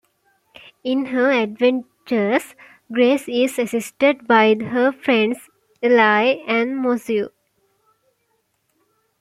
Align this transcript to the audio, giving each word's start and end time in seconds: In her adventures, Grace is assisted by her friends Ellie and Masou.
In 0.83 1.05
her 1.05 1.31
adventures, 1.31 2.55
Grace 2.91 3.29
is 3.29 3.59
assisted 3.59 4.27
by 4.27 4.55
her 4.55 4.91
friends 4.91 5.47
Ellie 5.83 6.43
and 6.47 6.83
Masou. 6.83 7.29